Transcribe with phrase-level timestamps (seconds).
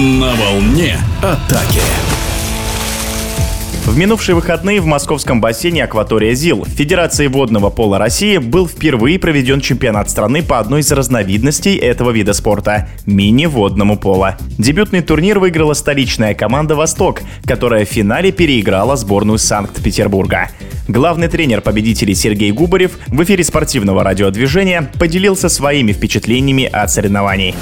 [0.00, 1.82] На волне атаки.
[3.84, 9.60] В минувшие выходные в московском бассейне «Акватория ЗИЛ» Федерации водного пола России был впервые проведен
[9.60, 14.38] чемпионат страны по одной из разновидностей этого вида спорта– мини-водному пола.
[14.56, 20.48] Дебютный турнир выиграла столичная команда «Восток», которая в финале переиграла сборную Санкт-Петербурга.
[20.90, 27.54] Главный тренер победителей Сергей Губарев в эфире спортивного радиодвижения поделился своими впечатлениями от соревнований.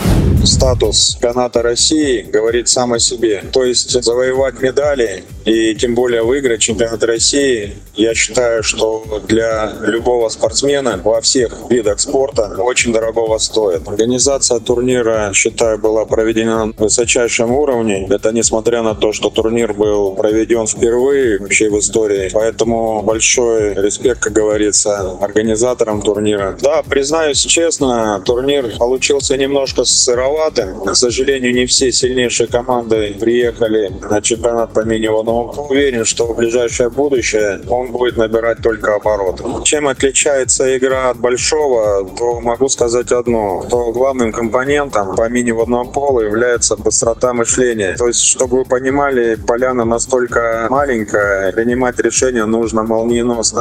[0.44, 3.44] Статус чемпионата России говорит сам о себе.
[3.52, 10.28] То есть завоевать медали и тем более выиграть чемпионат России, я считаю, что для любого
[10.30, 13.86] спортсмена во всех видах спорта очень дорогого стоит.
[13.88, 18.06] Организация турнира, считаю, была проведена на высочайшем уровне.
[18.08, 22.30] Это несмотря на то, что турнир был проведен впервые вообще в истории.
[22.32, 26.56] Поэтому большой респект, как говорится, организаторам турнира.
[26.62, 30.84] Да, признаюсь честно, турнир получился немножко сыроватым.
[30.84, 36.90] К сожалению, не все сильнейшие команды приехали на чемпионат по мини-водному уверен, что в ближайшее
[36.90, 39.42] будущее он будет набирать только обороты.
[39.64, 46.20] Чем отличается игра от большого, то могу сказать одно, что главным компонентом по мини-водному полу
[46.20, 47.96] является быстрота мышления.
[47.98, 53.07] То есть, чтобы вы понимали, поляна настолько маленькая, принимать решения нужно молниеносно.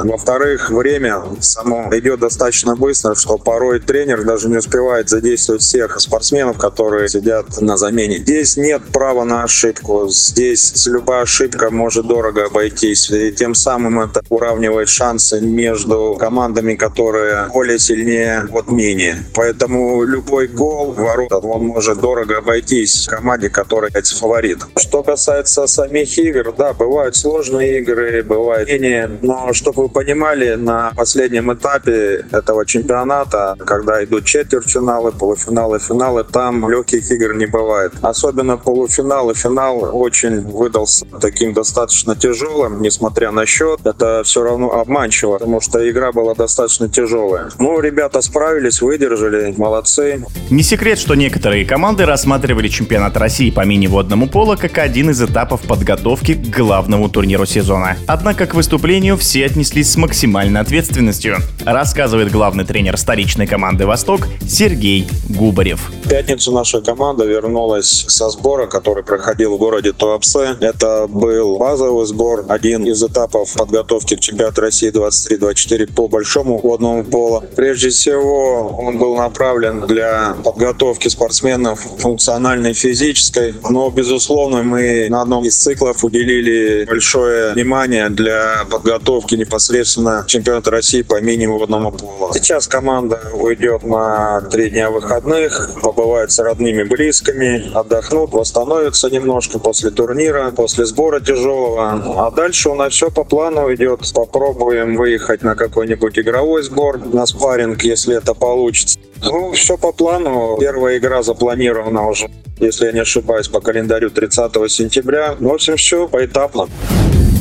[0.09, 6.57] Во-вторых, время само идет достаточно быстро, что порой тренер даже не успевает задействовать всех спортсменов,
[6.57, 8.17] которые сидят на замене.
[8.17, 10.07] Здесь нет права на ошибку.
[10.09, 13.09] Здесь любая ошибка может дорого обойтись.
[13.11, 19.17] И тем самым это уравнивает шансы между командами, которые более сильнее, вот менее.
[19.33, 24.59] Поэтому любой гол ворота, он может дорого обойтись команде, которая фаворит.
[24.77, 29.09] Что касается самих игр, да, бывают сложные игры, бывают менее.
[29.27, 36.69] Но чтобы вы понимали, на последнем этапе этого чемпионата, когда идут четвертьфиналы, полуфиналы, финалы, там
[36.69, 37.91] легких игр не бывает.
[38.01, 43.81] Особенно полуфинал и финал очень выдался таким достаточно тяжелым, несмотря на счет.
[43.83, 47.49] Это все равно обманчиво, потому что игра была достаточно тяжелая.
[47.59, 50.23] Ну, ребята справились, выдержали, молодцы.
[50.49, 55.63] Не секрет, что некоторые команды рассматривали чемпионат России по мини-водному полу как один из этапов
[55.63, 57.97] подготовки к главному турниру сезона.
[58.07, 65.07] Однако к выступлению все отнеслись с максимальной ответственностью, рассказывает главный тренер столичной команды «Восток» Сергей
[65.29, 65.89] Губарев.
[66.03, 70.55] В пятницу наша команда вернулась со сбора, который проходил в городе Туапсе.
[70.61, 77.03] Это был базовый сбор, один из этапов подготовки к чемпионату России 23-24 по большому водному
[77.03, 77.43] полу.
[77.55, 85.43] Прежде всего, он был направлен для подготовки спортсменов функциональной, физической, но, безусловно, мы на одном
[85.43, 92.31] из циклов уделили большое внимание для подготовки непосредственно чемпионата России по мини-водному полу.
[92.33, 99.91] Сейчас команда уйдет на три дня выходных, побывает с родными, близкими, отдохнут, восстановятся немножко после
[99.91, 102.27] турнира, после сбора тяжелого.
[102.27, 104.01] А дальше у нас все по плану идет.
[104.13, 108.99] Попробуем выехать на какой-нибудь игровой сбор, на спарринг, если это получится.
[109.23, 110.57] Ну, все по плану.
[110.59, 112.29] Первая игра запланирована уже,
[112.59, 115.35] если я не ошибаюсь, по календарю 30 сентября.
[115.39, 116.67] В общем, все поэтапно.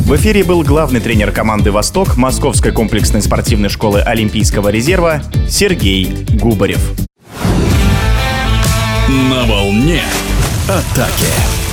[0.07, 6.93] В эфире был главный тренер команды «Восток» Московской комплексной спортивной школы Олимпийского резерва Сергей Губарев.
[9.09, 10.03] На волне
[10.69, 11.66] атаки.